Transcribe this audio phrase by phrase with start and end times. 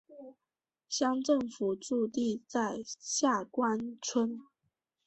[0.89, 4.39] 乡政府驻地在下宫村。